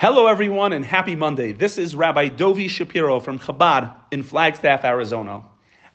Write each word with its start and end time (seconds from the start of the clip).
Hello, 0.00 0.28
everyone, 0.28 0.72
and 0.72 0.82
happy 0.82 1.14
Monday. 1.14 1.52
This 1.52 1.76
is 1.76 1.94
Rabbi 1.94 2.30
Dovi 2.30 2.70
Shapiro 2.70 3.20
from 3.20 3.38
Chabad 3.38 3.94
in 4.10 4.22
Flagstaff, 4.22 4.82
Arizona. 4.82 5.42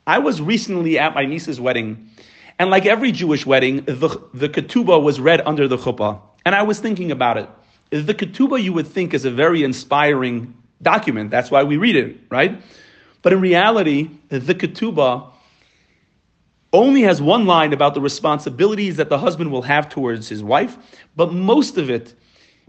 I 0.06 0.20
was 0.20 0.40
recently 0.40 1.00
at 1.00 1.16
my 1.16 1.26
niece's 1.26 1.60
wedding, 1.60 2.12
and 2.60 2.70
like 2.70 2.86
every 2.86 3.12
Jewish 3.12 3.48
wedding, 3.48 3.84
the, 3.86 4.22
the 4.32 4.48
ketubah 4.48 5.02
was 5.02 5.20
read 5.20 5.42
under 5.48 5.68
the 5.68 5.80
chuppah. 5.80 6.22
And 6.46 6.54
I 6.54 6.62
was 6.62 6.80
thinking 6.80 7.12
about 7.12 7.38
it. 7.38 7.50
The 7.90 8.14
ketubah 8.14 8.62
you 8.62 8.74
would 8.74 8.86
think 8.86 9.16
is 9.16 9.26
a 9.26 9.32
very 9.32 9.64
inspiring 9.64 10.54
document. 10.84 11.32
That's 11.32 11.50
why 11.50 11.64
we 11.64 11.78
read 11.78 11.96
it, 11.96 12.16
right? 12.30 12.62
But 13.24 13.34
in 13.34 13.42
reality, 13.42 14.12
the 14.30 14.54
ketubah 14.54 15.32
only 16.74 17.02
has 17.02 17.24
one 17.24 17.48
line 17.48 17.74
about 17.74 17.96
the 17.96 18.02
responsibilities 18.02 18.98
that 18.98 19.10
the 19.10 19.18
husband 19.18 19.52
will 19.52 19.64
have 19.64 19.90
towards 19.90 20.30
his 20.30 20.44
wife, 20.44 20.78
but 21.16 21.34
most 21.34 21.80
of 21.80 21.90
it 21.90 22.14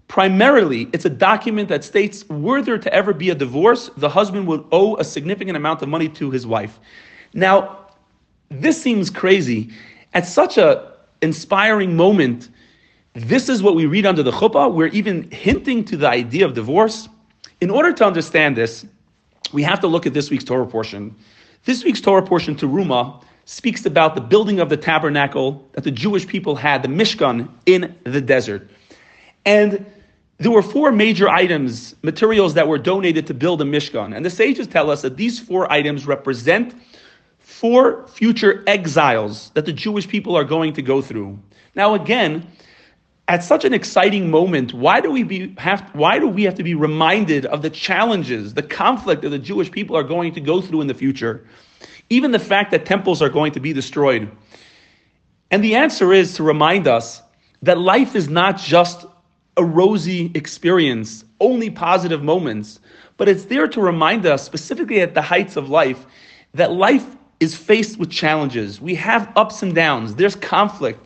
Primarily, 0.09 0.89
it's 0.93 1.05
a 1.05 1.11
document 1.11 1.69
that 1.69 1.83
states 1.83 2.29
were 2.29 2.63
there 2.63 2.79
to 2.79 2.93
ever 2.93 3.13
be 3.13 3.31
a 3.31 3.35
divorce, 3.35 3.91
the 3.97 4.09
husband 4.09 4.47
would 4.47 4.65
owe 4.71 4.97
a 4.97 5.05
significant 5.05 5.57
amount 5.57 5.83
of 5.83 5.89
money 5.89 6.09
to 6.11 6.31
his 6.31 6.47
wife. 6.47 6.79
Now, 7.35 7.87
this 8.49 8.81
seems 8.81 9.11
crazy. 9.11 9.71
At 10.15 10.27
such 10.27 10.59
a 10.59 10.93
inspiring 11.23 11.97
moment, 11.97 12.49
this 13.15 13.49
is 13.49 13.63
what 13.63 13.75
we 13.75 13.87
read 13.87 14.07
under 14.07 14.23
the 14.23 14.31
chuppah. 14.31 14.73
We're 14.73 14.89
even 14.89 15.31
hinting 15.31 15.85
to 15.87 15.97
the 15.97 16.09
idea 16.09 16.47
of 16.47 16.55
divorce. 16.55 17.09
In 17.61 17.71
order 17.71 17.93
to 17.95 18.07
understand 18.07 18.57
this, 18.57 18.87
we 19.53 19.63
have 19.63 19.81
to 19.81 19.87
look 19.87 20.07
at 20.07 20.15
this 20.15 20.31
week's 20.31 20.45
Torah 20.45 20.67
portion. 20.67 21.17
This 21.65 21.83
week's 21.83 22.01
Torah 22.01 22.23
portion, 22.23 22.55
to 22.57 22.69
Terumah, 22.69 23.23
speaks 23.47 23.87
about 23.87 24.15
the 24.15 24.21
building 24.21 24.61
of 24.61 24.69
the 24.69 24.77
tabernacle 24.77 25.69
that 25.73 25.85
the 25.85 25.91
Jewish 25.91 26.27
people 26.27 26.57
had, 26.57 26.83
the 26.83 26.89
Mishkan, 26.89 27.49
in 27.65 27.97
the 28.05 28.21
desert. 28.21 28.69
And 29.47 29.87
there 30.39 30.51
were 30.51 30.63
four 30.63 30.93
major 30.93 31.29
items, 31.29 31.95
materials 32.03 32.55
that 32.55 32.69
were 32.69 32.79
donated 32.79 33.29
to 33.29 33.35
build 33.35 33.63
a 33.63 33.65
Mishkan. 33.65 34.15
And 34.15 34.27
the 34.27 34.31
sages 34.31 34.67
tell 34.67 34.91
us 34.91 35.01
that 35.03 35.17
these 35.17 35.39
four 35.41 35.73
items 35.73 36.07
represent 36.07 36.75
four 37.39 38.07
future 38.09 38.63
exiles 38.67 39.51
that 39.55 39.65
the 39.65 39.73
Jewish 39.73 40.07
people 40.09 40.37
are 40.37 40.45
going 40.45 40.75
to 40.75 40.83
go 40.83 41.01
through. 41.01 41.39
Now, 41.75 41.95
again, 41.95 42.47
at 43.29 43.43
such 43.43 43.65
an 43.65 43.73
exciting 43.73 44.31
moment, 44.31 44.75
why 44.75 45.01
do 45.01 45.11
we 45.11 45.23
be, 45.23 45.55
have 45.59 45.91
why 45.95 46.19
do 46.19 46.29
we 46.29 46.43
have 46.43 46.57
to 46.57 46.63
be 46.63 46.75
reminded 46.75 47.47
of 47.47 47.63
the 47.63 47.71
challenges, 47.71 48.55
the 48.55 48.63
conflict 48.63 49.23
that 49.23 49.31
the 49.31 49.39
Jewish 49.39 49.71
people 49.71 49.97
are 49.97 50.03
going 50.03 50.35
to 50.35 50.41
go 50.41 50.61
through 50.61 50.83
in 50.83 50.87
the 50.87 50.95
future? 50.95 51.47
Even 52.11 52.31
the 52.31 52.39
fact 52.39 52.73
that 52.73 52.85
temples 52.85 53.23
are 53.23 53.31
going 53.31 53.53
to 53.53 53.61
be 53.61 53.73
destroyed. 53.73 54.31
And 55.51 55.63
the 55.63 55.77
answer 55.77 56.13
is 56.13 56.35
to 56.35 56.43
remind 56.43 56.87
us 56.87 57.23
that 57.63 57.79
life 57.79 58.15
is 58.15 58.29
not 58.29 58.59
just 58.59 59.07
a 59.57 59.65
rosy 59.65 60.31
experience, 60.35 61.25
only 61.41 61.71
positive 61.71 62.23
moments, 62.23 62.81
but 63.17 63.29
it's 63.29 63.45
there 63.45 63.67
to 63.69 63.81
remind 63.81 64.27
us, 64.27 64.43
specifically 64.43 65.01
at 65.01 65.15
the 65.15 65.23
heights 65.23 65.57
of 65.57 65.71
life, 65.71 66.07
that 66.55 66.73
life 66.73 67.07
is 67.41 67.55
faced 67.55 67.99
with 67.99 68.11
challenges. 68.11 68.81
We 68.81 68.95
have 68.97 69.31
ups 69.37 69.63
and 69.63 69.75
downs, 69.75 70.15
there's 70.15 70.37
conflict. 70.37 71.01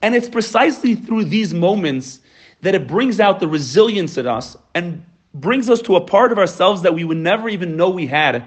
And 0.00 0.14
it's 0.14 0.28
precisely 0.28 0.94
through 0.94 1.24
these 1.24 1.54
moments 1.54 2.20
that 2.62 2.74
it 2.74 2.86
brings 2.86 3.20
out 3.20 3.40
the 3.40 3.48
resilience 3.48 4.16
in 4.16 4.26
us 4.26 4.56
and 4.74 5.04
brings 5.34 5.70
us 5.70 5.80
to 5.82 5.96
a 5.96 6.00
part 6.00 6.32
of 6.32 6.38
ourselves 6.38 6.82
that 6.82 6.94
we 6.94 7.04
would 7.04 7.16
never 7.16 7.48
even 7.48 7.76
know 7.76 7.90
we 7.90 8.06
had 8.06 8.44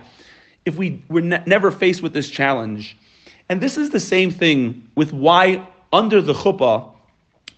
if 0.65 0.75
we 0.75 1.03
were 1.09 1.21
ne- 1.21 1.43
never 1.45 1.71
faced 1.71 2.01
with 2.01 2.13
this 2.13 2.29
challenge. 2.29 2.97
And 3.49 3.61
this 3.61 3.77
is 3.77 3.91
the 3.91 3.99
same 3.99 4.31
thing 4.31 4.89
with 4.95 5.13
why 5.13 5.67
under 5.93 6.21
the 6.21 6.33
chuppah, 6.33 6.91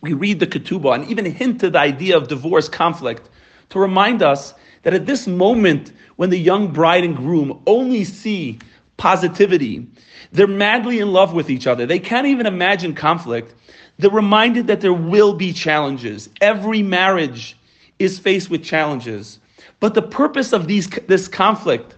we 0.01 0.13
read 0.13 0.39
the 0.39 0.47
ketubah 0.47 0.95
and 0.95 1.09
even 1.09 1.25
hint 1.25 1.59
to 1.61 1.69
the 1.69 1.79
idea 1.79 2.17
of 2.17 2.27
divorce 2.27 2.69
conflict 2.69 3.29
to 3.69 3.79
remind 3.79 4.21
us 4.21 4.53
that 4.83 4.93
at 4.93 5.05
this 5.05 5.27
moment 5.27 5.91
when 6.15 6.29
the 6.29 6.37
young 6.37 6.71
bride 6.71 7.03
and 7.03 7.15
groom 7.15 7.61
only 7.67 8.03
see 8.03 8.59
positivity, 8.97 9.87
they're 10.31 10.47
madly 10.47 10.99
in 10.99 11.11
love 11.11 11.33
with 11.33 11.49
each 11.49 11.67
other. 11.67 11.85
They 11.85 11.99
can't 11.99 12.27
even 12.27 12.45
imagine 12.45 12.93
conflict. 12.93 13.53
They're 13.97 14.09
reminded 14.09 14.67
that 14.67 14.81
there 14.81 14.93
will 14.93 15.33
be 15.33 15.53
challenges. 15.53 16.29
Every 16.41 16.83
marriage 16.83 17.57
is 17.99 18.19
faced 18.19 18.49
with 18.49 18.63
challenges. 18.63 19.39
But 19.79 19.93
the 19.93 20.01
purpose 20.01 20.53
of 20.53 20.67
these, 20.67 20.87
this 21.07 21.27
conflict, 21.27 21.95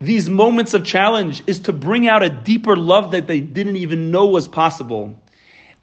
these 0.00 0.28
moments 0.28 0.74
of 0.74 0.84
challenge, 0.84 1.42
is 1.46 1.60
to 1.60 1.72
bring 1.72 2.08
out 2.08 2.22
a 2.22 2.30
deeper 2.30 2.76
love 2.76 3.10
that 3.12 3.26
they 3.26 3.40
didn't 3.40 3.76
even 3.76 4.10
know 4.10 4.26
was 4.26 4.48
possible. 4.48 5.21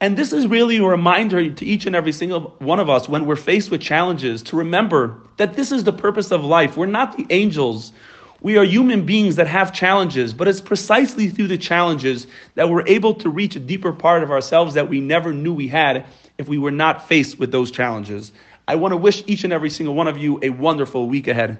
And 0.02 0.16
this 0.16 0.32
is 0.32 0.46
really 0.46 0.78
a 0.78 0.84
reminder 0.84 1.50
to 1.50 1.64
each 1.66 1.84
and 1.84 1.94
every 1.94 2.12
single 2.12 2.54
one 2.58 2.80
of 2.80 2.88
us 2.88 3.06
when 3.06 3.26
we're 3.26 3.36
faced 3.36 3.70
with 3.70 3.82
challenges 3.82 4.42
to 4.44 4.56
remember 4.56 5.20
that 5.36 5.54
this 5.54 5.70
is 5.70 5.84
the 5.84 5.92
purpose 5.92 6.30
of 6.30 6.42
life. 6.42 6.78
We're 6.78 6.86
not 6.86 7.18
the 7.18 7.26
angels. 7.28 7.92
We 8.40 8.56
are 8.56 8.64
human 8.64 9.04
beings 9.04 9.36
that 9.36 9.46
have 9.46 9.74
challenges, 9.74 10.32
but 10.32 10.48
it's 10.48 10.62
precisely 10.62 11.28
through 11.28 11.48
the 11.48 11.58
challenges 11.58 12.26
that 12.54 12.70
we're 12.70 12.86
able 12.86 13.12
to 13.16 13.28
reach 13.28 13.56
a 13.56 13.60
deeper 13.60 13.92
part 13.92 14.22
of 14.22 14.30
ourselves 14.30 14.72
that 14.72 14.88
we 14.88 15.00
never 15.00 15.34
knew 15.34 15.52
we 15.52 15.68
had 15.68 16.06
if 16.38 16.48
we 16.48 16.56
were 16.56 16.70
not 16.70 17.06
faced 17.06 17.38
with 17.38 17.52
those 17.52 17.70
challenges. 17.70 18.32
I 18.66 18.76
want 18.76 18.92
to 18.92 18.96
wish 18.96 19.22
each 19.26 19.44
and 19.44 19.52
every 19.52 19.68
single 19.68 19.94
one 19.94 20.08
of 20.08 20.16
you 20.16 20.38
a 20.42 20.48
wonderful 20.48 21.06
week 21.08 21.28
ahead. 21.28 21.58